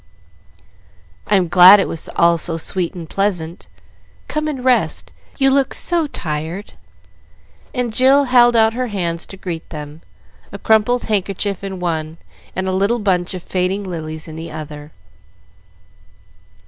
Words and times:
"I'm 1.27 1.47
glad 1.47 1.79
it 1.79 1.87
was 1.87 2.09
all 2.15 2.39
so 2.39 2.57
sweet 2.57 2.95
and 2.95 3.07
pleasant. 3.07 3.67
Come 4.27 4.47
and 4.47 4.65
rest, 4.65 5.13
you 5.37 5.51
look 5.51 5.75
so 5.75 6.07
tired;" 6.07 6.73
and 7.71 7.93
Jill 7.93 8.23
held 8.23 8.55
out 8.55 8.73
her 8.73 8.87
hands 8.87 9.27
to 9.27 9.37
greet 9.37 9.69
them 9.69 10.01
a 10.51 10.57
crumpled 10.57 11.03
handkerchief 11.03 11.63
in 11.63 11.79
one 11.79 12.17
and 12.55 12.67
a 12.67 12.71
little 12.73 12.97
bunch 12.97 13.35
of 13.35 13.43
fading 13.43 13.83
lilies 13.83 14.27
in 14.27 14.35
the 14.35 14.49
other. 14.51 14.91